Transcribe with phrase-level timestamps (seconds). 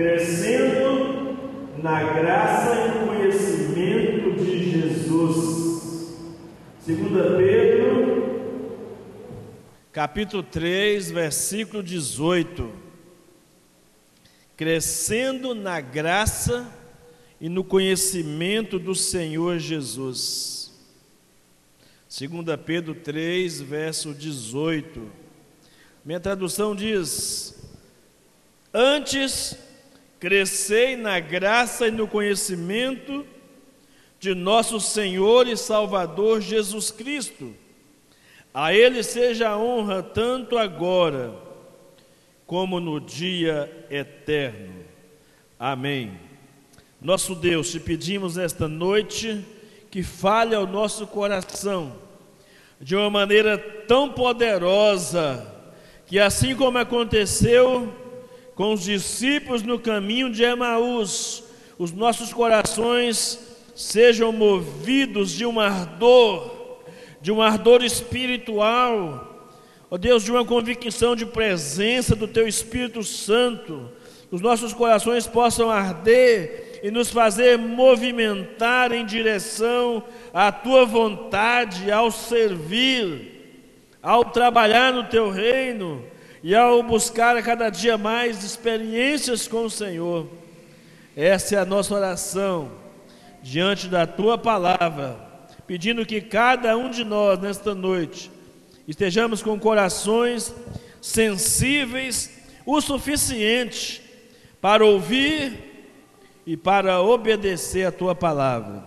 [0.00, 1.36] crescendo
[1.82, 6.16] na graça e no conhecimento de Jesus.
[6.80, 8.80] Segunda Pedro,
[9.92, 12.72] capítulo 3, versículo 18.
[14.56, 16.66] Crescendo na graça
[17.38, 20.72] e no conhecimento do Senhor Jesus.
[22.08, 25.12] Segunda Pedro 3, verso 18.
[26.02, 27.70] Minha tradução diz:
[28.72, 29.68] Antes
[30.20, 33.26] crescei na graça e no conhecimento
[34.20, 37.54] de nosso Senhor e Salvador Jesus Cristo.
[38.52, 41.32] A Ele seja a honra tanto agora
[42.46, 44.84] como no dia eterno.
[45.58, 46.12] Amém.
[47.00, 49.42] Nosso Deus, te pedimos esta noite
[49.90, 51.96] que fale ao nosso coração
[52.78, 55.46] de uma maneira tão poderosa
[56.06, 57.94] que assim como aconteceu
[58.60, 61.42] com os discípulos no caminho de Emaús,
[61.78, 63.38] os nossos corações
[63.74, 66.82] sejam movidos de um ardor,
[67.22, 69.48] de um ardor espiritual,
[69.90, 73.90] ó Deus, de uma convicção de presença do Teu Espírito Santo,
[74.30, 82.10] os nossos corações possam arder e nos fazer movimentar em direção à Tua vontade, ao
[82.10, 86.04] servir, ao trabalhar no Teu reino
[86.42, 90.26] e ao buscar a cada dia mais experiências com o Senhor.
[91.16, 92.72] Essa é a nossa oração
[93.42, 95.16] diante da tua palavra,
[95.66, 98.30] pedindo que cada um de nós nesta noite
[98.88, 100.54] estejamos com corações
[101.00, 102.30] sensíveis
[102.64, 104.02] o suficiente
[104.60, 105.70] para ouvir
[106.46, 108.84] e para obedecer a tua palavra.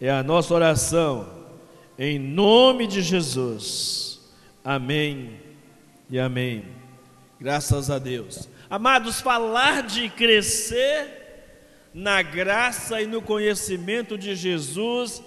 [0.00, 1.28] É a nossa oração
[1.98, 4.20] em nome de Jesus.
[4.64, 5.43] Amém
[6.10, 6.64] e amém.
[7.40, 8.48] Graças a Deus.
[8.68, 11.24] Amados, falar de crescer
[11.92, 15.22] na graça e no conhecimento de Jesus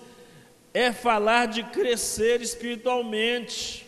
[0.73, 3.88] é falar de crescer espiritualmente,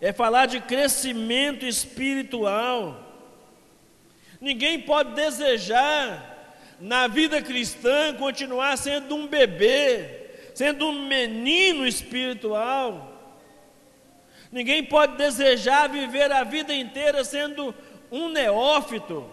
[0.00, 3.06] é falar de crescimento espiritual.
[4.40, 13.09] Ninguém pode desejar na vida cristã continuar sendo um bebê, sendo um menino espiritual.
[14.50, 17.74] Ninguém pode desejar viver a vida inteira sendo
[18.10, 19.28] um neófito,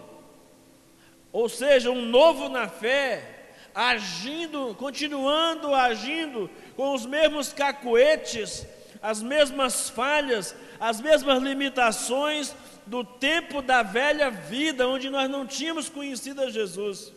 [1.32, 3.38] ou seja, um novo na fé,
[3.74, 8.64] agindo, continuando agindo com os mesmos cacuetes,
[9.02, 12.54] as mesmas falhas, as mesmas limitações
[12.86, 17.12] do tempo da velha vida, onde nós não tínhamos conhecido a Jesus,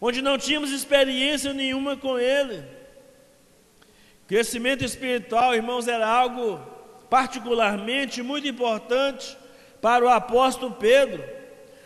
[0.00, 2.64] onde não tínhamos experiência nenhuma com Ele.
[4.26, 6.75] Crescimento espiritual, irmãos, era algo
[7.08, 9.36] particularmente muito importante
[9.80, 11.22] para o apóstolo Pedro.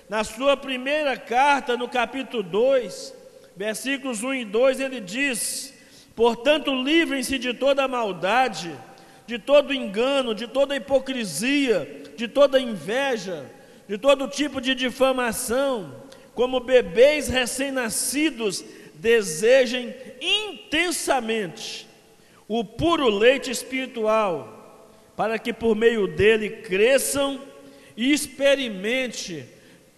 [0.09, 3.15] Na sua primeira carta, no capítulo 2,
[3.57, 5.75] versículos 1 e 2, ele diz:
[6.17, 8.75] Portanto, livrem-se de toda maldade,
[9.27, 13.47] de todo engano, de toda hipocrisia, de toda inveja,
[13.89, 15.95] de todo tipo de difamação,
[16.35, 18.65] como bebês recém-nascidos,
[18.95, 21.89] desejem intensamente
[22.47, 24.60] o puro leite espiritual
[25.21, 27.43] para que por meio dele cresçam
[27.95, 29.45] e experimente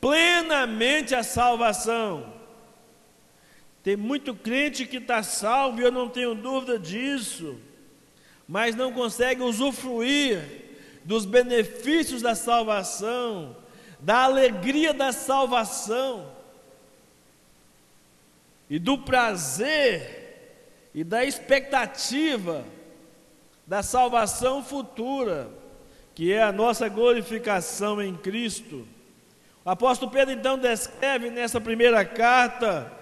[0.01, 2.35] plenamente a salvação.
[3.85, 7.57] Tem muito crente que está salvo, e eu não tenho dúvida disso,
[8.49, 10.43] mas não consegue usufruir
[11.05, 13.57] dos benefícios da salvação,
[14.01, 16.33] da alegria da salvação
[18.69, 22.65] e do prazer e da expectativa
[23.67, 25.49] da salvação futura,
[26.15, 28.87] que é a nossa glorificação em Cristo.
[29.65, 32.93] O apóstolo Pedro então descreve nessa primeira carta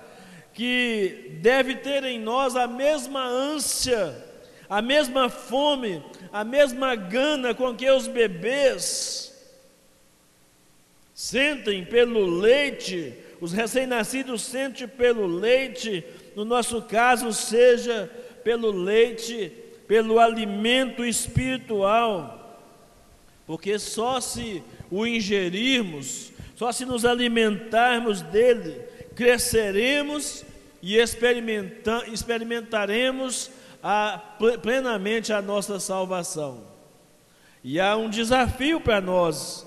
[0.53, 4.15] que deve ter em nós a mesma ânsia,
[4.69, 9.31] a mesma fome, a mesma gana com que os bebês
[11.15, 16.05] sentem pelo leite, os recém-nascidos sentem pelo leite,
[16.37, 18.11] no nosso caso, seja
[18.45, 19.53] pelo leite
[19.91, 22.57] pelo alimento espiritual,
[23.45, 28.83] porque só se o ingerirmos, só se nos alimentarmos dele,
[29.17, 30.45] cresceremos
[30.81, 33.51] e experimentaremos
[33.83, 34.23] a,
[34.63, 36.63] plenamente a nossa salvação.
[37.65, 39.67] E há um desafio para nós.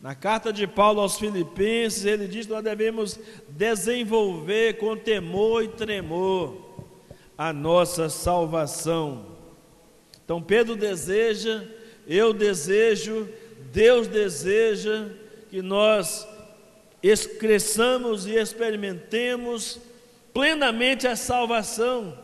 [0.00, 3.20] Na carta de Paulo aos Filipenses, ele diz que nós devemos
[3.50, 6.71] desenvolver com temor e tremor
[7.36, 9.26] a nossa salvação.
[10.24, 11.64] Então Pedro deseja,
[12.06, 13.28] eu desejo,
[13.72, 15.08] Deus deseja
[15.50, 16.26] que nós
[17.38, 19.80] cresçamos e experimentemos
[20.32, 22.18] plenamente a salvação.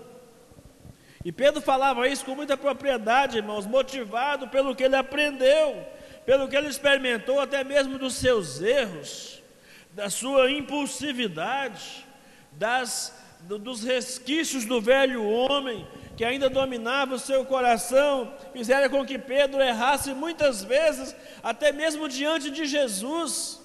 [1.24, 5.84] E Pedro falava isso com muita propriedade, irmãos, motivado pelo que ele aprendeu,
[6.24, 9.42] pelo que ele experimentou, até mesmo dos seus erros,
[9.92, 12.06] da sua impulsividade,
[12.52, 13.12] das,
[13.42, 15.86] dos resquícios do velho homem
[16.16, 21.14] que ainda dominava o seu coração, fizeram com que Pedro errasse muitas vezes,
[21.44, 23.60] até mesmo diante de Jesus.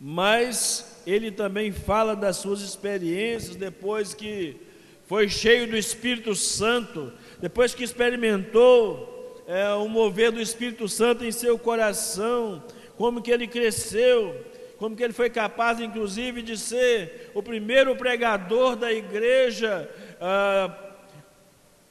[0.00, 4.56] Mas ele também fala das suas experiências depois que
[5.04, 11.32] foi cheio do Espírito Santo, depois que experimentou é, o mover do Espírito Santo em
[11.32, 12.64] seu coração,
[12.96, 14.34] como que ele cresceu,
[14.80, 19.86] como que ele foi capaz, inclusive, de ser o primeiro pregador da igreja.
[20.18, 20.74] Ah,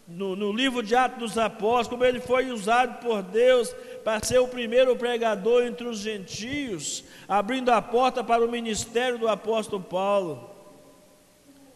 [0.08, 3.70] no, no, livro de Atos dos Apóstolos, como ele foi usado por Deus
[4.04, 9.28] para ser o primeiro pregador entre os gentios, abrindo a porta para o ministério do
[9.28, 10.50] apóstolo Paulo.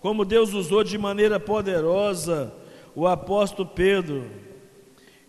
[0.02, 2.52] Como Deus usou de maneira poderosa
[2.96, 4.32] o apóstolo Pedro.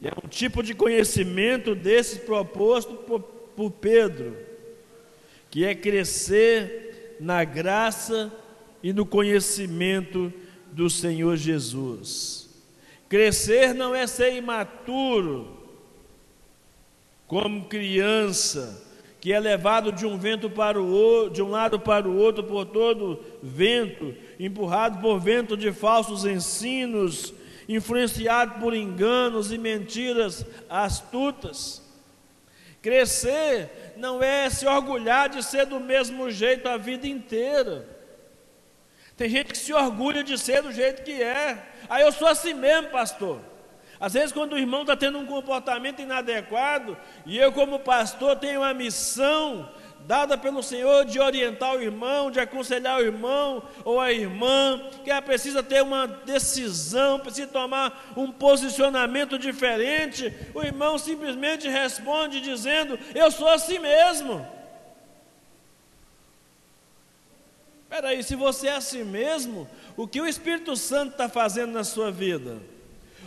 [0.01, 4.54] E é um tipo de conhecimento desse proposto por, por Pedro,
[5.55, 8.29] que é crescer na graça
[8.83, 10.33] e no conhecimento
[10.73, 12.51] do Senhor Jesus.
[13.09, 15.57] Crescer não é ser imaturo,
[17.29, 18.85] como criança,
[19.21, 22.43] que é levado de um vento para o outro, de um lado para o outro
[22.43, 27.33] por todo vento, empurrado por vento de falsos ensinos,
[27.69, 31.81] influenciado por enganos e mentiras astutas.
[32.83, 37.89] Crescer não é se orgulhar de ser do mesmo jeito a vida inteira.
[39.17, 41.63] Tem gente que se orgulha de ser do jeito que é.
[41.89, 43.41] Aí ah, eu sou assim mesmo, pastor.
[44.01, 48.63] Às vezes, quando o irmão está tendo um comportamento inadequado, e eu, como pastor, tenho
[48.63, 49.71] a missão
[50.07, 55.11] dada pelo Senhor de orientar o irmão, de aconselhar o irmão ou a irmã, que
[55.11, 62.99] ela precisa ter uma decisão, precisa tomar um posicionamento diferente, o irmão simplesmente responde dizendo:
[63.15, 64.47] Eu sou assim mesmo.
[67.85, 71.85] Espera aí, se você é assim mesmo, o que o Espírito Santo está fazendo na
[71.85, 72.61] sua vida?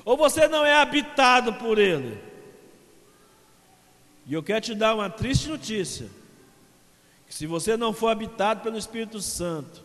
[0.08, 2.18] ou você não é habitado por Ele.
[4.26, 6.08] E eu quero te dar uma triste notícia:
[7.30, 9.84] se você não for habitado pelo Espírito Santo,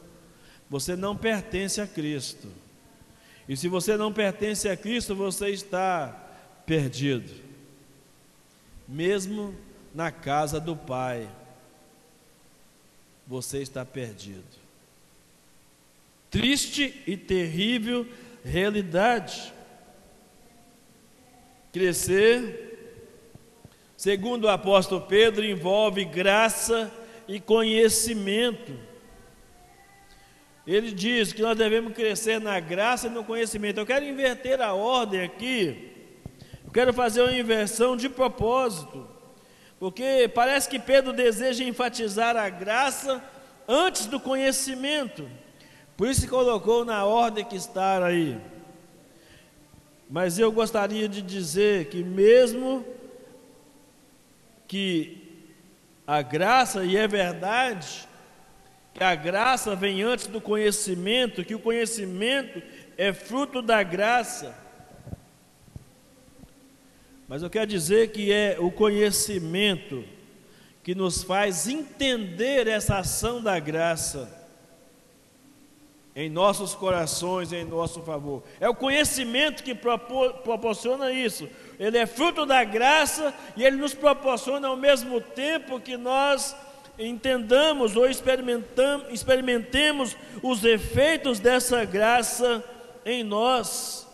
[0.70, 2.48] você não pertence a Cristo.
[3.48, 6.08] E se você não pertence a Cristo, você está
[6.64, 7.32] perdido,
[8.86, 9.54] mesmo
[9.94, 11.28] na casa do Pai,
[13.26, 14.62] você está perdido.
[16.30, 18.06] Triste e terrível
[18.44, 19.52] realidade.
[21.72, 23.04] Crescer,
[23.96, 27.01] segundo o apóstolo Pedro, envolve graça e
[27.40, 28.72] conhecimento.
[30.66, 33.78] Ele diz que nós devemos crescer na graça e no conhecimento.
[33.78, 35.90] Eu quero inverter a ordem aqui.
[36.64, 39.08] Eu quero fazer uma inversão de propósito.
[39.78, 43.22] Porque parece que Pedro deseja enfatizar a graça
[43.66, 45.28] antes do conhecimento.
[45.96, 48.38] Por isso colocou na ordem que está aí.
[50.08, 52.84] Mas eu gostaria de dizer que, mesmo
[54.68, 55.21] que
[56.06, 58.08] a graça, e é verdade,
[58.94, 62.62] que a graça vem antes do conhecimento, que o conhecimento
[62.96, 64.54] é fruto da graça.
[67.26, 70.04] Mas eu quero dizer que é o conhecimento
[70.82, 74.41] que nos faz entender essa ação da graça
[76.14, 78.42] em nossos corações, em nosso favor.
[78.60, 81.48] É o conhecimento que proporciona isso.
[81.78, 86.54] Ele é fruto da graça e ele nos proporciona ao mesmo tempo que nós
[86.98, 92.62] entendamos ou experimentemos os efeitos dessa graça
[93.04, 94.06] em nós,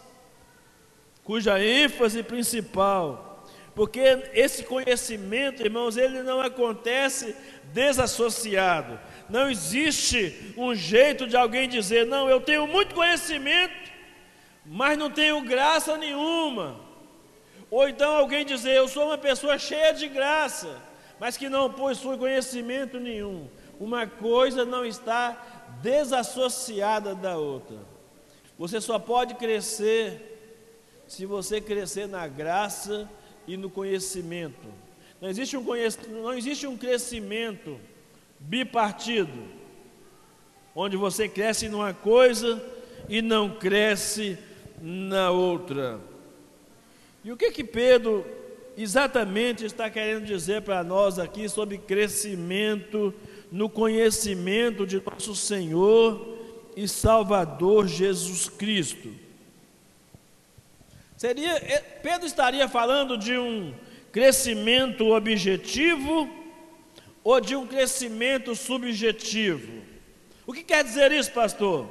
[1.25, 4.01] cuja ênfase principal, porque
[4.33, 7.37] esse conhecimento, irmãos, ele não acontece
[7.73, 8.99] desassociado.
[9.29, 13.91] Não existe um jeito de alguém dizer: não, eu tenho muito conhecimento,
[14.65, 16.81] mas não tenho graça nenhuma.
[17.71, 20.81] Ou então alguém dizer: eu sou uma pessoa cheia de graça,
[21.21, 23.49] mas que não possui conhecimento nenhum.
[23.79, 27.77] Uma coisa não está desassociada da outra.
[28.59, 30.35] Você só pode crescer
[31.07, 33.09] se você crescer na graça
[33.47, 34.69] e no conhecimento.
[35.21, 35.65] Não existe um,
[36.23, 37.79] não existe um crescimento
[38.41, 39.43] bipartido,
[40.75, 42.63] onde você cresce numa coisa
[43.09, 44.39] e não cresce
[44.81, 46.01] na outra.
[47.25, 48.25] E o que que Pedro
[48.77, 53.13] exatamente está querendo dizer para nós aqui sobre crescimento
[53.51, 56.39] no conhecimento de nosso Senhor
[56.77, 59.13] e Salvador Jesus Cristo.
[61.17, 63.75] Seria, é, Pedro estaria falando de um
[64.13, 66.31] crescimento objetivo
[67.29, 69.83] ou de um crescimento subjetivo?
[70.47, 71.87] O que quer dizer isso, pastor?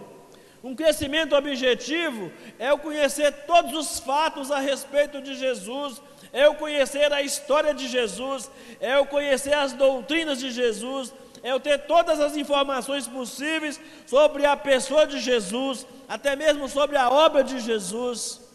[0.64, 6.02] Um crescimento objetivo é eu conhecer todos os fatos a respeito de Jesus,
[6.34, 8.50] é eu conhecer a história de Jesus,
[8.82, 11.14] é eu conhecer as doutrinas de Jesus,
[11.44, 16.98] é eu ter todas as informações possíveis sobre a pessoa de Jesus, até mesmo sobre
[16.98, 18.47] a obra de Jesus.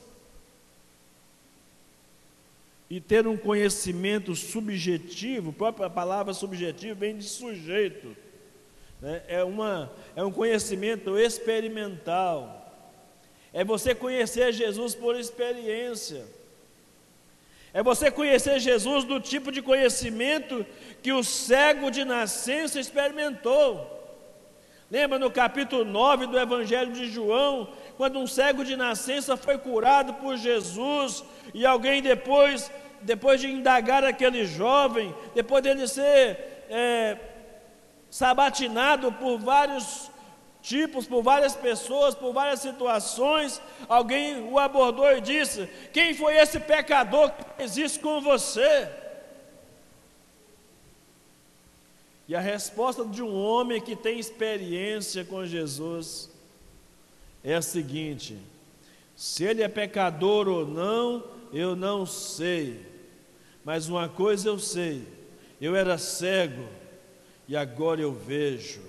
[2.93, 8.15] E ter um conhecimento subjetivo, a própria palavra subjetivo vem de sujeito,
[9.01, 9.23] né?
[9.29, 12.71] é, uma, é um conhecimento experimental,
[13.51, 16.27] é você conhecer Jesus por experiência.
[17.73, 20.67] É você conhecer Jesus do tipo de conhecimento
[21.03, 24.03] que o cego de nascença experimentou.
[24.91, 30.13] Lembra no capítulo 9 do Evangelho de João, quando um cego de nascença foi curado
[30.13, 32.71] por Jesus e alguém depois,
[33.03, 37.19] depois de indagar aquele jovem, depois dele ser é,
[38.11, 40.11] sabatinado por vários
[40.63, 46.61] tipos, por várias pessoas, por várias situações, alguém o abordou e disse: Quem foi esse
[46.61, 48.89] pecador que fez isso com você?
[52.29, 56.31] E a resposta de um homem que tem experiência com Jesus
[57.43, 58.39] é a seguinte:
[59.17, 62.81] se ele é pecador ou não, eu não sei,
[63.65, 65.07] mas uma coisa eu sei:
[65.61, 66.69] eu era cego
[67.49, 68.83] e agora eu vejo.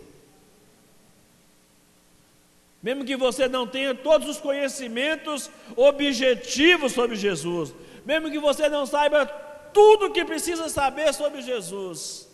[2.82, 7.74] Mesmo que você não tenha todos os conhecimentos objetivos sobre Jesus,
[8.06, 9.26] mesmo que você não saiba
[9.74, 12.28] tudo o que precisa saber sobre Jesus,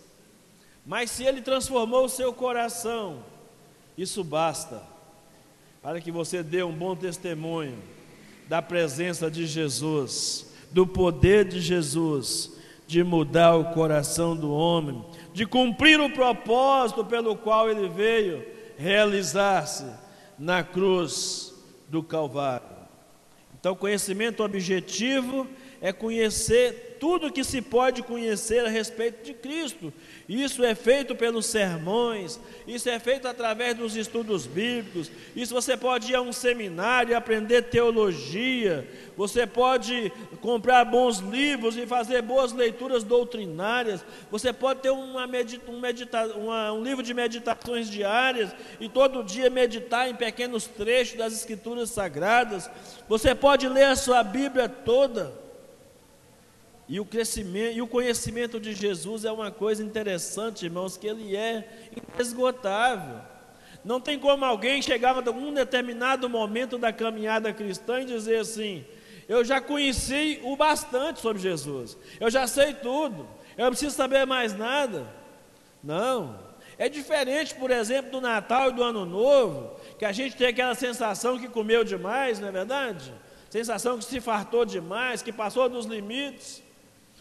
[0.86, 3.24] mas se Ele transformou o seu coração,
[3.96, 4.82] isso basta
[5.82, 7.78] para que você dê um bom testemunho
[8.48, 12.58] da presença de Jesus, do poder de Jesus,
[12.88, 18.44] de mudar o coração do homem, de cumprir o propósito pelo qual ele veio
[18.78, 19.86] realizar-se
[20.38, 21.54] na cruz
[21.88, 22.68] do Calvário.
[23.60, 25.46] Então, conhecimento objetivo
[25.82, 29.94] é conhecer tudo que se pode conhecer a respeito de Cristo.
[30.28, 35.10] Isso é feito pelos sermões, isso é feito através dos estudos bíblicos.
[35.36, 38.88] Isso você pode ir a um seminário e aprender teologia.
[39.18, 44.04] Você pode comprar bons livros e fazer boas leituras doutrinárias.
[44.30, 49.24] Você pode ter uma medita, um, medita, uma, um livro de meditações diárias e todo
[49.24, 52.70] dia meditar em pequenos trechos das Escrituras Sagradas.
[53.08, 55.49] Você pode ler a sua Bíblia toda.
[56.90, 61.36] E o crescimento e o conhecimento de Jesus é uma coisa interessante, irmãos, que ele
[61.36, 63.22] é inesgotável.
[63.86, 68.84] Não tem como alguém chegar a um determinado momento da caminhada cristã e dizer assim:
[69.28, 74.26] eu já conheci o bastante sobre Jesus, eu já sei tudo, eu não preciso saber
[74.26, 75.08] mais nada.
[75.84, 76.40] Não.
[76.76, 80.74] É diferente, por exemplo, do Natal e do Ano Novo, que a gente tem aquela
[80.74, 83.14] sensação que comeu demais, não é verdade?
[83.50, 86.64] Sensação que se fartou demais, que passou dos limites.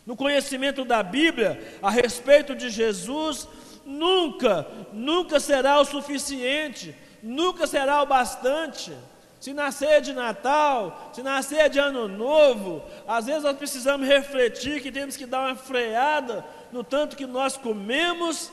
[0.08, 3.46] No conhecimento da Bíblia a respeito de Jesus,
[3.84, 8.90] nunca, nunca será o suficiente, nunca será o bastante.
[9.38, 14.90] Se nascer de Natal, se nascer de Ano Novo, às vezes nós precisamos refletir que
[14.90, 18.50] temos que dar uma freada no tanto que nós comemos,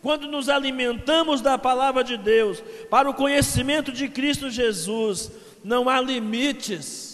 [0.00, 5.30] quando nos alimentamos da palavra de Deus, para o conhecimento de Cristo Jesus,
[5.62, 7.13] não há limites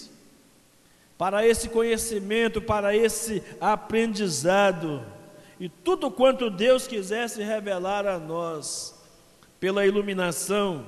[1.20, 5.04] para esse conhecimento, para esse aprendizado,
[5.60, 8.98] e tudo quanto Deus quisesse revelar a nós,
[9.60, 10.86] pela iluminação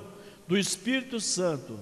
[0.49, 1.79] do Espírito Santo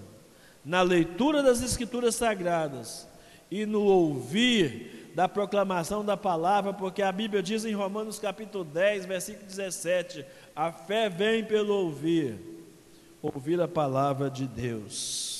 [0.64, 3.06] na leitura das Escrituras Sagradas
[3.52, 9.06] e no ouvir da proclamação da palavra, porque a Bíblia diz em Romanos capítulo 10,
[9.06, 10.24] versículo 17:
[10.56, 12.36] a fé vem pelo ouvir,
[13.22, 15.39] ouvir a palavra de Deus.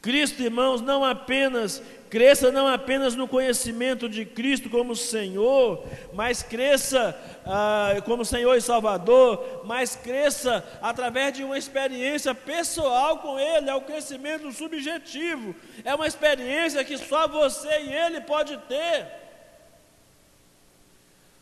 [0.00, 7.16] Cristo, irmãos, não apenas cresça não apenas no conhecimento de Cristo como Senhor, mas cresça
[7.46, 13.74] ah, como Senhor e Salvador, mas cresça através de uma experiência pessoal com Ele, é
[13.74, 15.54] o crescimento subjetivo,
[15.84, 19.19] é uma experiência que só você e Ele pode ter.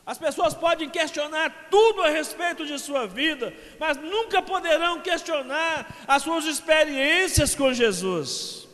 [0.08, 6.22] As pessoas podem questionar tudo a respeito de sua vida, mas nunca poderão questionar as
[6.22, 8.66] suas experiências com Jesus.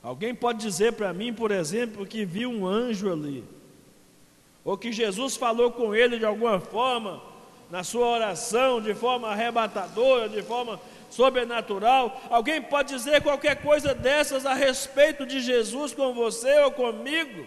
[0.00, 3.44] Alguém pode dizer para mim, por exemplo, que viu um anjo ali,
[4.64, 7.20] ou que Jesus falou com ele de alguma forma,
[7.68, 10.80] na sua oração, de forma arrebatadora, de forma
[11.10, 12.20] sobrenatural.
[12.30, 17.46] Alguém pode dizer qualquer coisa dessas a respeito de Jesus com você ou comigo?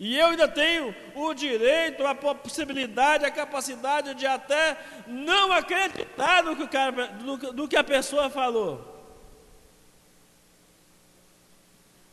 [0.00, 6.56] E eu ainda tenho o direito, a possibilidade, a capacidade de até não acreditar no
[6.56, 7.12] que, cara,
[7.54, 8.88] no que a pessoa falou.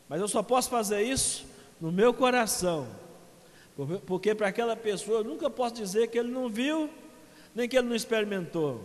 [0.08, 1.46] Mas eu só posso fazer isso
[1.80, 2.88] no meu coração.
[4.06, 6.90] Porque para aquela pessoa eu nunca posso dizer que ele não viu,
[7.54, 8.84] nem que ele não experimentou.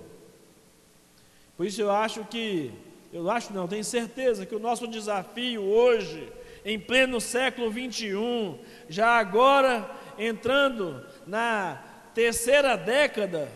[1.58, 2.72] Por isso eu acho que,
[3.14, 6.32] eu acho não, tenho certeza que o nosso desafio hoje
[6.66, 8.58] em pleno século 21,
[8.90, 11.82] já agora entrando na
[12.14, 13.52] terceira década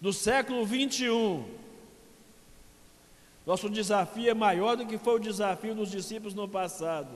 [0.00, 1.44] do século 21.
[3.44, 7.10] Nosso desafio é maior do que foi o desafio dos discípulos no passado.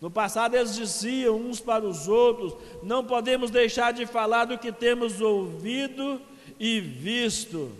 [0.00, 4.72] No passado eles diziam uns para os outros: não podemos deixar de falar do que
[4.72, 6.20] temos ouvido
[6.58, 7.70] e visto.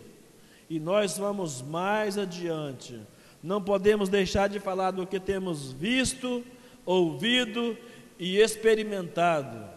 [0.69, 3.01] E nós vamos mais adiante
[3.45, 6.43] não podemos deixar de falar do que temos visto,
[6.87, 7.77] ouvido
[8.19, 9.69] e experimentado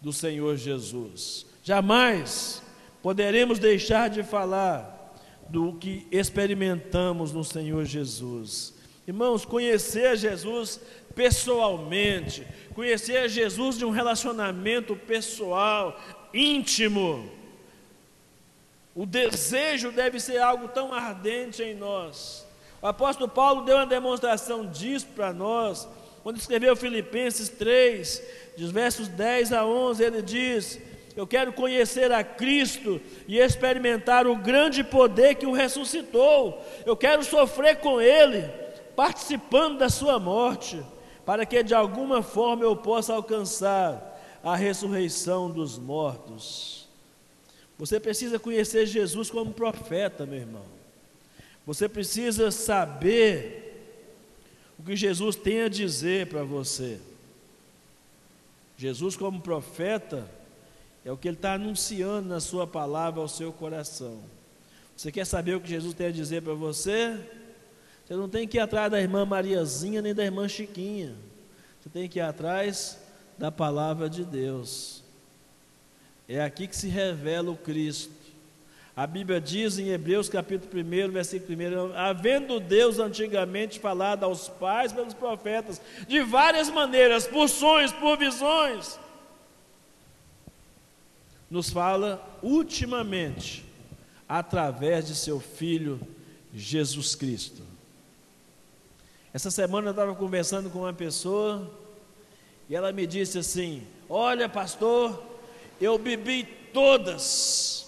[0.00, 1.46] do Senhor Jesus.
[1.64, 2.62] Jamais
[3.02, 8.72] poderemos deixar de falar do que experimentamos no Senhor Jesus.
[9.04, 10.80] Irmãos, conhecer Jesus
[11.12, 16.00] pessoalmente, conhecer Jesus de um relacionamento pessoal,
[16.32, 17.28] íntimo,
[18.94, 22.44] o desejo deve ser algo tão ardente em nós
[22.84, 25.88] o apóstolo Paulo deu uma demonstração disso para nós,
[26.22, 28.22] quando escreveu Filipenses 3,
[28.58, 30.78] dos versos 10 a 11, ele diz:
[31.16, 37.24] Eu quero conhecer a Cristo e experimentar o grande poder que o ressuscitou, eu quero
[37.24, 38.46] sofrer com Ele,
[38.94, 40.84] participando da Sua morte,
[41.24, 46.83] para que de alguma forma eu possa alcançar a ressurreição dos mortos.
[47.78, 50.64] Você precisa conhecer Jesus como profeta, meu irmão.
[51.66, 53.64] Você precisa saber
[54.78, 57.00] o que Jesus tem a dizer para você.
[58.76, 60.28] Jesus, como profeta,
[61.04, 64.20] é o que ele está anunciando na sua palavra ao seu coração.
[64.96, 67.18] Você quer saber o que Jesus tem a dizer para você?
[68.04, 71.14] Você não tem que ir atrás da irmã Mariazinha nem da irmã Chiquinha.
[71.80, 72.98] Você tem que ir atrás
[73.38, 75.03] da palavra de Deus.
[76.28, 78.12] É aqui que se revela o Cristo.
[78.96, 81.58] A Bíblia diz em Hebreus capítulo 1, versículo
[81.92, 88.16] 1, havendo Deus antigamente falado aos pais pelos profetas, de várias maneiras, por sonhos, por
[88.16, 88.98] visões,
[91.50, 93.64] nos fala ultimamente
[94.28, 96.00] através de seu Filho
[96.54, 97.62] Jesus Cristo.
[99.32, 101.68] Essa semana eu estava conversando com uma pessoa
[102.68, 105.33] e ela me disse assim: Olha, pastor,
[105.80, 107.84] eu bebi todas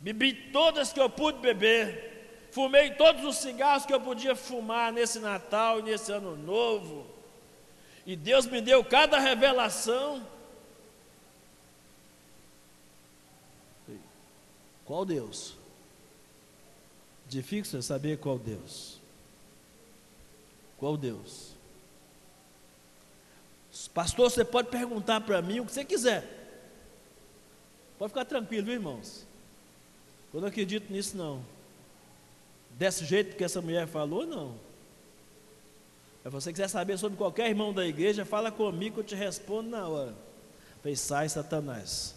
[0.00, 2.08] Bebi todas que eu pude beber.
[2.50, 7.06] Fumei todos os cigarros que eu podia fumar nesse Natal e nesse Ano Novo.
[8.06, 10.26] E Deus me deu cada revelação.
[14.86, 15.54] Qual Deus?
[17.28, 18.98] Difícil saber qual Deus.
[20.78, 21.52] Qual Deus?
[23.94, 26.24] Pastor, você pode perguntar para mim o que você quiser.
[27.98, 29.26] Pode ficar tranquilo, irmãos.
[30.32, 31.44] Eu não acredito nisso não.
[32.70, 34.54] Desse jeito que essa mulher falou, não.
[36.22, 39.70] Se você quiser saber sobre qualquer irmão da igreja, fala comigo que eu te respondo
[39.70, 40.14] na hora.
[40.82, 42.14] Falei, sai Satanás.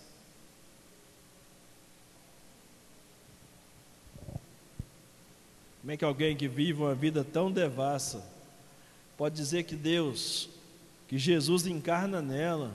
[5.81, 8.23] Como é que alguém que vive uma vida tão devassa
[9.17, 10.49] pode dizer que Deus,
[11.07, 12.73] que Jesus encarna nela,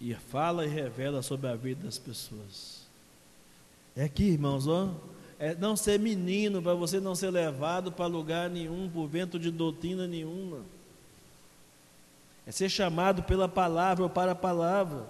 [0.00, 2.82] e fala e revela sobre a vida das pessoas.
[3.94, 4.90] É aqui, irmãos, ó.
[5.38, 9.50] É não ser menino para você não ser levado para lugar nenhum por vento de
[9.50, 10.60] doutrina nenhuma.
[12.46, 15.06] É ser chamado pela palavra ou para a palavra.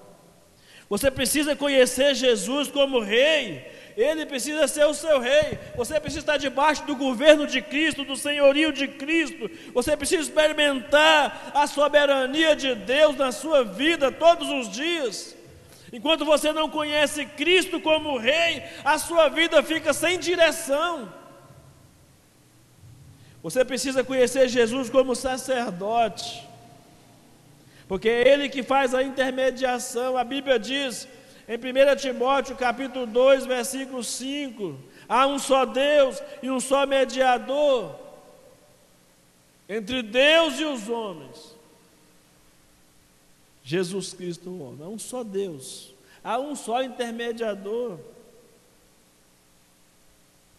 [0.90, 5.58] Você precisa conhecer Jesus como rei ele precisa ser o seu rei.
[5.76, 9.50] Você precisa estar debaixo do governo de Cristo, do senhorio de Cristo.
[9.74, 15.36] Você precisa experimentar a soberania de Deus na sua vida todos os dias.
[15.92, 21.12] Enquanto você não conhece Cristo como rei, a sua vida fica sem direção.
[23.42, 26.48] Você precisa conhecer Jesus como sacerdote,
[27.88, 30.16] porque é Ele que faz a intermediação.
[30.16, 31.08] A Bíblia diz
[31.52, 37.94] em 1 Timóteo capítulo 2, versículo 5, Há um só Deus e um só mediador
[39.68, 41.54] entre Deus e os homens.
[43.62, 44.86] Jesus Cristo, o homem.
[44.86, 45.92] Há um só Deus.
[46.24, 47.98] Há um só intermediador.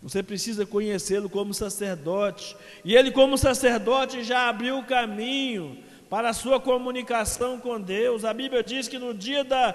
[0.02, 2.56] Você precisa conhecê-lo como sacerdote.
[2.86, 8.24] E ele, como sacerdote, já abriu o caminho para a sua comunicação com Deus.
[8.24, 9.72] A Bíblia diz que no dia da,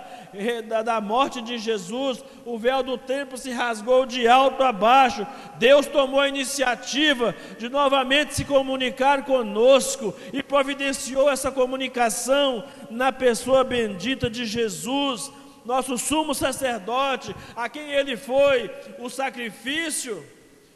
[0.68, 5.26] da, da, morte de Jesus, o véu do templo se rasgou de alto a baixo.
[5.58, 13.64] Deus tomou a iniciativa de novamente se comunicar conosco e providenciou essa comunicação na pessoa
[13.64, 15.32] bendita de Jesus
[15.64, 18.70] nosso sumo sacerdote, a quem ele foi
[19.00, 20.24] o sacrifício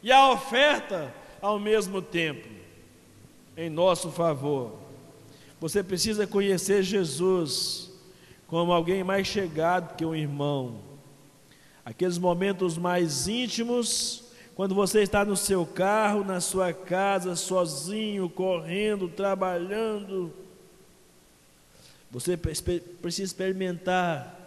[0.03, 2.49] e a oferta ao mesmo tempo,
[3.55, 4.82] em nosso favor.
[5.63, 7.89] Você precisa conhecer Jesus
[8.47, 10.81] como alguém mais chegado que um irmão.
[11.85, 19.07] Aqueles momentos mais íntimos, quando você está no seu carro, na sua casa, sozinho, correndo,
[19.07, 20.33] trabalhando,
[22.11, 24.37] você precisa experimentar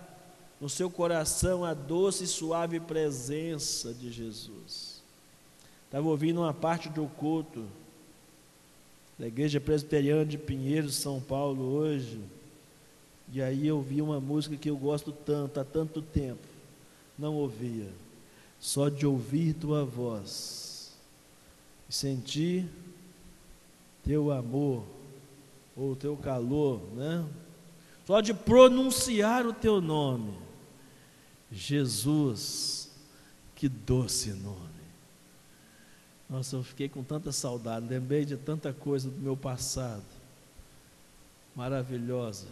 [0.61, 5.03] no seu coração a doce e suave presença de Jesus.
[5.87, 7.65] Estava ouvindo uma parte do culto
[9.19, 12.21] da Igreja Presbiteriana de Pinheiro, São Paulo, hoje,
[13.33, 16.47] e aí eu vi uma música que eu gosto tanto, há tanto tempo,
[17.19, 17.89] não ouvia,
[18.61, 20.93] só de ouvir tua voz
[21.89, 22.67] e sentir
[24.05, 24.85] teu amor
[25.77, 27.25] ou teu calor, né?
[28.07, 30.47] Só de pronunciar o teu nome
[31.51, 32.91] Jesus,
[33.55, 34.66] que doce nome.
[36.29, 40.03] Nossa, eu fiquei com tanta saudade, lembrei de tanta coisa do meu passado,
[41.55, 42.49] maravilhosa,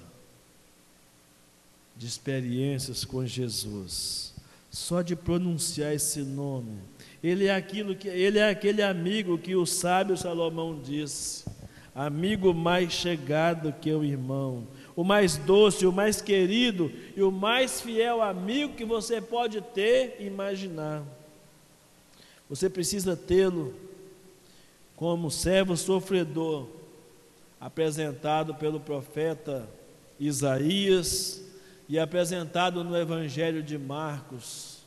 [1.96, 4.32] de experiências com Jesus.
[4.70, 6.78] Só de pronunciar esse nome,
[7.22, 11.44] ele é aquilo que ele é aquele amigo que o sábio Salomão disse,
[11.94, 17.80] amigo mais chegado que o irmão, o mais doce, o mais querido e o mais
[17.80, 21.02] fiel amigo que você pode ter e imaginar.
[22.54, 23.74] Você precisa tê-lo
[24.94, 26.68] como servo sofredor,
[27.60, 29.68] apresentado pelo profeta
[30.20, 31.42] Isaías
[31.88, 34.78] e apresentado no Evangelho de Marcos.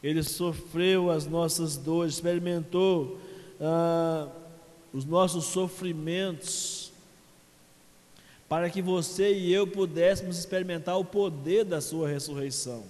[0.00, 3.18] Ele sofreu as nossas dores, experimentou
[3.60, 4.28] ah,
[4.92, 6.92] os nossos sofrimentos
[8.48, 12.84] para que você e eu pudéssemos experimentar o poder da sua ressurreição.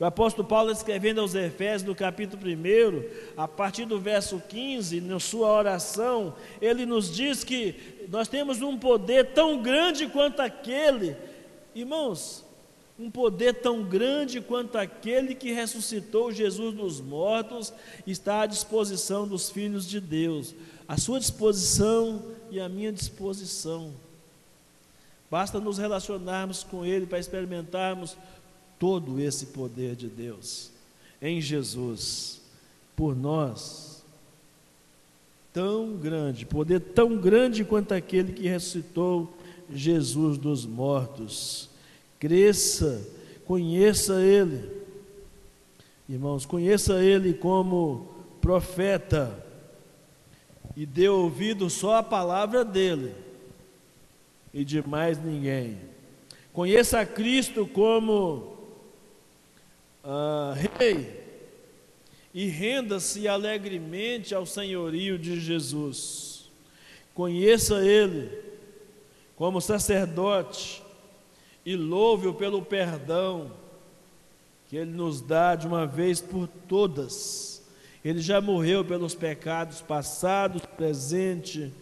[0.00, 3.04] O apóstolo Paulo, escrevendo aos Efésios, no capítulo 1,
[3.36, 8.78] a partir do verso 15, na sua oração, ele nos diz que nós temos um
[8.78, 11.14] poder tão grande quanto aquele,
[11.74, 12.42] irmãos,
[12.98, 17.70] um poder tão grande quanto aquele que ressuscitou Jesus dos mortos,
[18.06, 20.54] está à disposição dos filhos de Deus,
[20.88, 23.92] à sua disposição e à minha disposição.
[25.30, 28.16] Basta nos relacionarmos com Ele para experimentarmos
[28.80, 30.72] todo esse poder de Deus
[31.20, 32.40] em Jesus,
[32.96, 34.02] por nós.
[35.52, 39.32] Tão grande, poder tão grande quanto aquele que ressuscitou
[39.70, 41.68] Jesus dos mortos.
[42.18, 43.06] Cresça,
[43.44, 44.70] conheça Ele.
[46.08, 48.08] Irmãos, conheça Ele como
[48.40, 49.44] profeta
[50.76, 53.12] e dê ouvido só à palavra dele
[54.54, 55.78] e de mais ninguém.
[56.52, 58.59] Conheça Cristo como
[60.04, 61.20] ah, Rei
[62.32, 66.48] e renda-se alegremente ao senhorio de Jesus.
[67.12, 68.30] Conheça Ele
[69.36, 70.82] como sacerdote
[71.66, 73.50] e louve-o pelo perdão
[74.68, 77.62] que Ele nos dá de uma vez por todas.
[78.04, 81.72] Ele já morreu pelos pecados passados, presente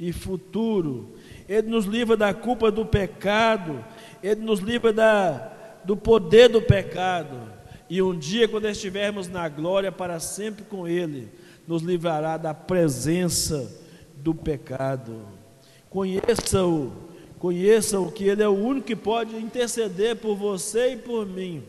[0.00, 1.14] e futuro.
[1.46, 3.84] Ele nos livra da culpa do pecado,
[4.22, 7.57] Ele nos livra da, do poder do pecado.
[7.90, 11.28] E um dia, quando estivermos na glória para sempre com Ele,
[11.66, 13.70] nos livrará da presença
[14.16, 15.20] do pecado.
[15.88, 16.92] Conheça-o,
[17.38, 21.62] conheça-o que Ele é o único que pode interceder por você e por mim.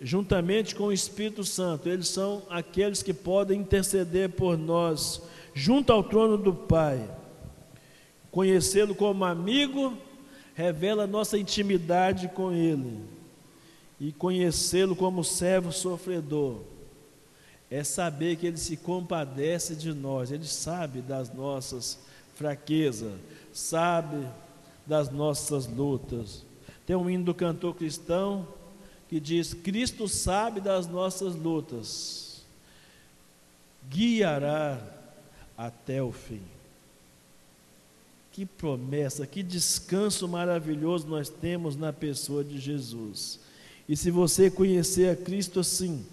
[0.00, 5.22] Juntamente com o Espírito Santo, eles são aqueles que podem interceder por nós,
[5.54, 7.02] junto ao trono do Pai.
[8.30, 9.96] Conhecê-lo como amigo
[10.54, 13.15] revela nossa intimidade com Ele.
[13.98, 16.60] E conhecê-lo como servo sofredor
[17.70, 21.98] é saber que Ele se compadece de nós, Ele sabe das nossas
[22.34, 23.12] fraquezas,
[23.52, 24.26] sabe
[24.86, 26.44] das nossas lutas.
[26.86, 28.46] Tem um hino do cantor cristão
[29.08, 32.44] que diz: Cristo sabe das nossas lutas,
[33.88, 34.80] guiará
[35.56, 36.42] até o fim.
[38.30, 43.40] Que promessa, que descanso maravilhoso nós temos na pessoa de Jesus.
[43.88, 46.04] E se você conhecer a Cristo assim,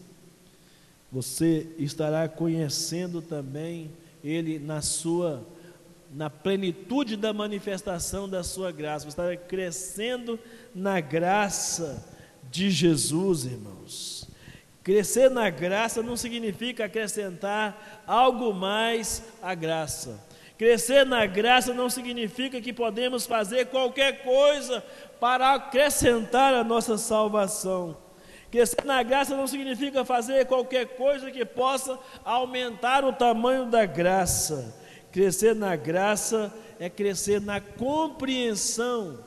[1.12, 3.92] você estará conhecendo também
[4.24, 5.46] Ele na sua,
[6.14, 9.06] na plenitude da manifestação da sua graça.
[9.06, 10.40] Você estará crescendo
[10.74, 12.04] na graça
[12.52, 14.28] de Jesus, irmãos.
[14.84, 20.20] Crescer na graça não significa acrescentar algo mais à graça
[20.63, 24.82] Crescer na graça não significa que podemos fazer qualquer coisa
[25.19, 27.97] para acrescentar a nossa salvação.
[28.49, 34.73] Crescer na graça não significa fazer qualquer coisa que possa aumentar o tamanho da graça.
[35.12, 36.49] Crescer na graça
[36.80, 39.19] é crescer na compreensão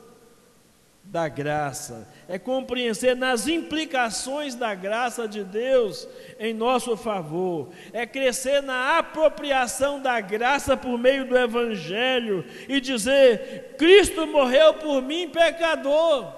[1.09, 8.61] da graça, é compreender nas implicações da graça de Deus em nosso favor, é crescer
[8.61, 16.33] na apropriação da graça por meio do Evangelho e dizer: Cristo morreu por mim, pecador,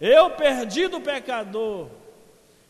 [0.00, 1.88] eu perdi do pecador,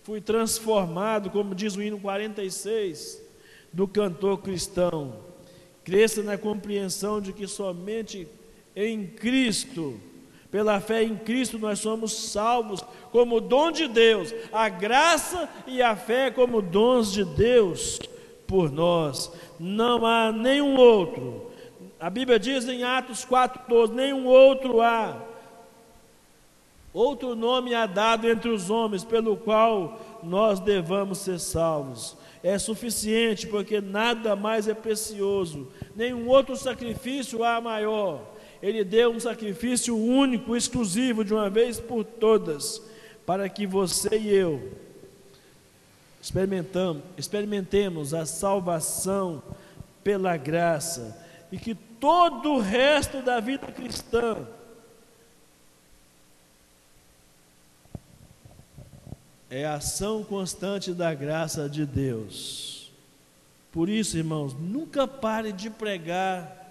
[0.03, 3.23] fui transformado, como diz o hino 46
[3.73, 5.31] do cantor cristão.
[5.85, 8.29] Cresça na compreensão de que somente
[8.75, 10.01] em Cristo
[10.53, 15.97] pela fé em Cristo nós somos salvos como dom de Deus, a graça e a
[15.97, 17.99] fé como dons de Deus
[18.47, 19.33] por nós.
[19.59, 21.51] Não há nenhum outro.
[21.99, 25.17] A Bíblia diz em Atos 4:12, nenhum outro há.
[26.93, 32.15] Outro nome há dado entre os homens pelo qual nós devamos ser salvos.
[32.43, 38.33] É suficiente, porque nada mais é precioso, nenhum outro sacrifício há maior
[38.63, 42.81] ele deu um sacrifício único, exclusivo, de uma vez por todas,
[43.27, 44.83] para que você e eu
[46.23, 49.43] experimentamos, experimentemos a salvação
[50.05, 51.21] pela graça
[51.51, 54.47] e que todo o resto da vida cristã
[59.51, 62.91] é a ação constante da graça de Deus.
[63.73, 66.62] Por isso, irmãos, nunca pare de pregar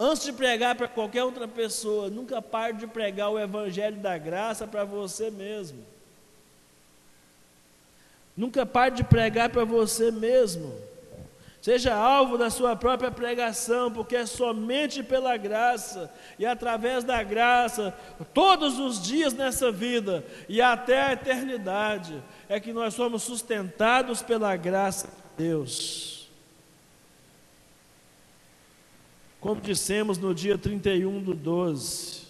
[0.00, 4.66] Antes de pregar para qualquer outra pessoa, nunca pare de pregar o Evangelho da graça
[4.66, 5.84] para você mesmo.
[8.36, 10.72] Nunca pare de pregar para você mesmo.
[11.60, 16.08] Seja alvo da sua própria pregação, porque é somente pela graça
[16.38, 17.92] e através da graça,
[18.32, 24.54] todos os dias nessa vida e até a eternidade, é que nós somos sustentados pela
[24.54, 26.17] graça de Deus.
[29.40, 32.26] Como dissemos no dia 31 do 12,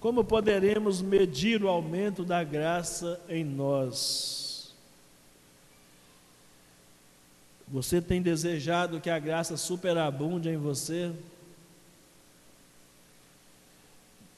[0.00, 4.72] como poderemos medir o aumento da graça em nós?
[7.66, 11.12] Você tem desejado que a graça superabunde em você?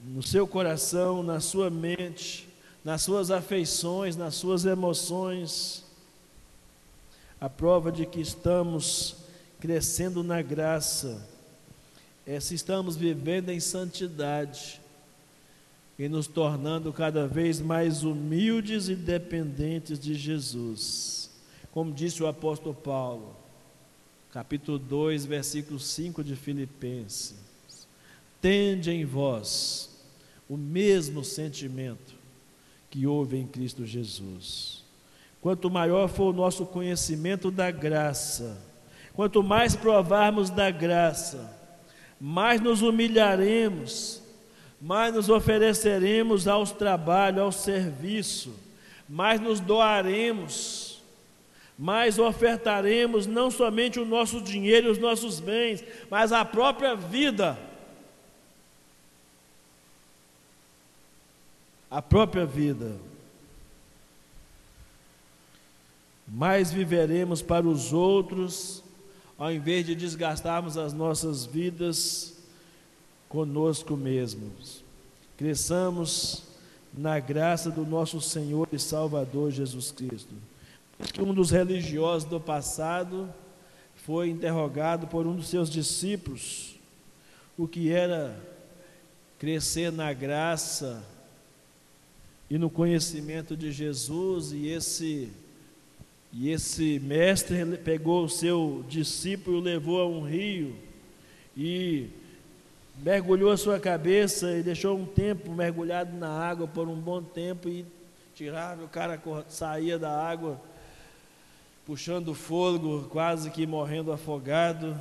[0.00, 2.48] No seu coração, na sua mente,
[2.82, 5.84] nas suas afeições, nas suas emoções,
[7.40, 9.19] a prova de que estamos
[9.60, 11.26] crescendo na graça,
[12.26, 14.80] é se estamos vivendo em santidade
[15.98, 21.30] e nos tornando cada vez mais humildes e dependentes de Jesus.
[21.72, 23.36] Como disse o apóstolo Paulo,
[24.32, 27.34] capítulo 2, versículo 5 de Filipenses:
[28.40, 29.90] Tende em vós
[30.48, 32.14] o mesmo sentimento
[32.88, 34.82] que houve em Cristo Jesus.
[35.40, 38.69] Quanto maior for o nosso conhecimento da graça,
[39.20, 41.54] Quanto mais provarmos da graça,
[42.18, 44.22] mais nos humilharemos,
[44.80, 48.58] mais nos ofereceremos aos trabalhos, ao serviço,
[49.06, 51.02] mais nos doaremos,
[51.78, 57.58] mais ofertaremos não somente o nosso dinheiro e os nossos bens, mas a própria vida.
[61.90, 62.96] A própria vida.
[66.26, 68.82] Mais viveremos para os outros
[69.40, 72.34] ao invés de desgastarmos as nossas vidas
[73.26, 74.84] conosco mesmos.
[75.38, 76.42] Cresçamos
[76.92, 80.34] na graça do nosso Senhor e Salvador Jesus Cristo.
[81.18, 83.32] Um dos religiosos do passado
[84.04, 86.78] foi interrogado por um dos seus discípulos
[87.56, 88.38] o que era
[89.38, 91.02] crescer na graça
[92.50, 95.30] e no conhecimento de Jesus, e esse
[96.32, 100.76] e esse mestre pegou o seu discípulo e o levou a um rio
[101.56, 102.08] e
[102.98, 107.68] mergulhou a sua cabeça e deixou um tempo mergulhado na água por um bom tempo
[107.68, 107.84] e
[108.34, 110.60] tirava, o cara saía da água
[111.84, 114.96] puxando fogo, quase que morrendo afogado.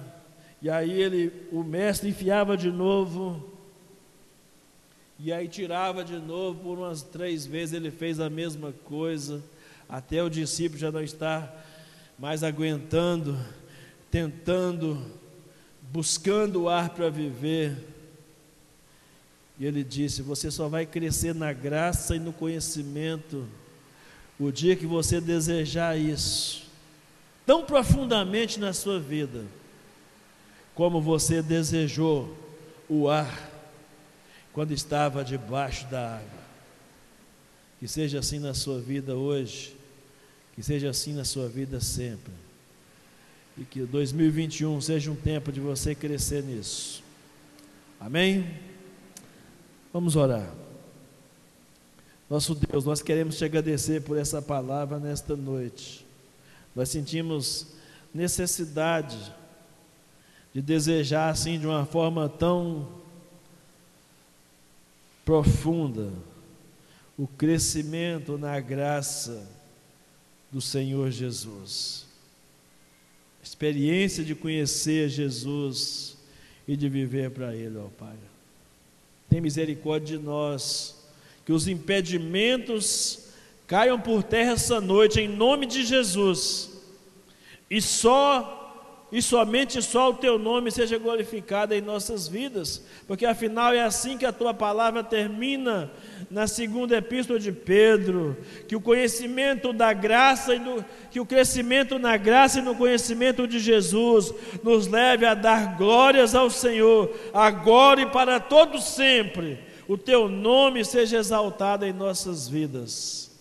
[0.62, 3.48] E aí ele, o mestre enfiava de novo,
[5.20, 9.44] e aí tirava de novo, por umas três vezes ele fez a mesma coisa,
[9.90, 11.66] até o discípulo já não estar
[12.18, 13.38] mais aguentando,
[14.12, 15.04] tentando,
[15.92, 17.76] buscando o ar para viver.
[19.60, 23.48] E ele disse: Você só vai crescer na graça e no conhecimento
[24.40, 26.64] o dia que você desejar isso,
[27.46, 29.44] tão profundamente na sua vida
[30.74, 32.38] como você desejou
[32.88, 33.50] o ar
[34.54, 36.40] quando estava debaixo da água.
[37.80, 39.76] Que seja assim na sua vida hoje,
[40.60, 42.34] que seja assim na sua vida sempre.
[43.58, 47.02] E que 2021 seja um tempo de você crescer nisso.
[47.98, 48.60] Amém?
[49.94, 50.54] Vamos orar.
[52.30, 56.06] Nosso Deus, nós queremos te agradecer por essa palavra nesta noite.
[56.76, 57.68] Nós sentimos
[58.14, 59.18] necessidade
[60.54, 62.86] de desejar assim de uma forma tão
[65.24, 66.12] profunda
[67.18, 69.58] o crescimento na graça
[70.52, 72.06] do Senhor Jesus.
[73.44, 76.18] Experiência de conhecer Jesus
[76.68, 78.16] e de viver para Ele, ó Pai.
[79.30, 80.96] Tem misericórdia de nós,
[81.46, 83.28] que os impedimentos
[83.68, 86.72] caiam por terra essa noite, em nome de Jesus,
[87.70, 88.59] e só
[89.12, 94.18] e somente só o teu nome seja glorificado em nossas vidas, porque afinal é assim
[94.18, 95.92] que a tua palavra termina
[96.30, 101.98] na segunda epístola de Pedro, que o conhecimento da graça e do, que o crescimento
[101.98, 108.02] na graça e no conhecimento de Jesus nos leve a dar glórias ao Senhor, agora
[108.02, 109.58] e para todo sempre.
[109.88, 113.32] O teu nome seja exaltado em nossas vidas.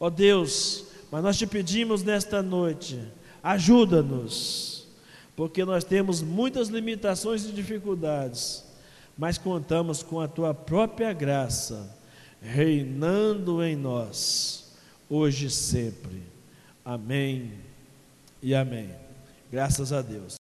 [0.00, 2.98] Ó oh Deus, mas nós te pedimos nesta noite,
[3.42, 4.77] ajuda-nos
[5.38, 8.64] porque nós temos muitas limitações e dificuldades,
[9.16, 11.96] mas contamos com a tua própria graça,
[12.42, 14.72] reinando em nós,
[15.08, 16.24] hoje e sempre.
[16.84, 17.52] Amém
[18.42, 18.90] e amém.
[19.48, 20.36] Graças a Deus.